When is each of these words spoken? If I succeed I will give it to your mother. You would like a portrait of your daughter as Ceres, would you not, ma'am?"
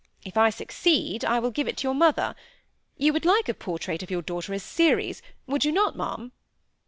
If 0.25 0.35
I 0.35 0.49
succeed 0.49 1.23
I 1.23 1.37
will 1.37 1.51
give 1.51 1.67
it 1.67 1.77
to 1.77 1.83
your 1.83 1.93
mother. 1.93 2.33
You 2.97 3.13
would 3.13 3.23
like 3.23 3.47
a 3.47 3.53
portrait 3.53 4.01
of 4.01 4.09
your 4.09 4.23
daughter 4.23 4.51
as 4.51 4.63
Ceres, 4.63 5.21
would 5.45 5.63
you 5.63 5.71
not, 5.71 5.95
ma'am?" 5.95 6.31